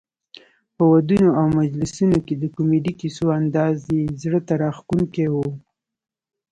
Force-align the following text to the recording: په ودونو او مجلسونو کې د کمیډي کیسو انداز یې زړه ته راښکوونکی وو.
په 0.75 0.83
ودونو 0.93 1.29
او 1.39 1.45
مجلسونو 1.59 2.17
کې 2.25 2.33
د 2.37 2.43
کمیډي 2.55 2.93
کیسو 3.01 3.25
انداز 3.39 3.77
یې 3.95 4.03
زړه 4.21 4.39
ته 4.47 4.53
راښکوونکی 4.63 5.25
وو. 5.33 5.47